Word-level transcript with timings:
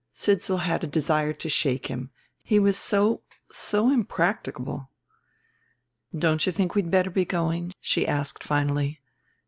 Sidsall 0.13 0.57
had 0.61 0.83
a 0.83 0.87
desire 0.87 1.31
to 1.31 1.47
shake 1.47 1.85
him. 1.85 2.09
He 2.41 2.57
was 2.57 2.75
so 2.75 3.21
so 3.51 3.91
impracticable. 3.91 4.89
"Don't 6.17 6.43
you 6.47 6.51
think 6.51 6.73
we'd 6.73 6.89
better 6.89 7.11
be 7.11 7.23
going?" 7.23 7.73
she 7.79 8.07
asked 8.07 8.43
finally. 8.43 8.99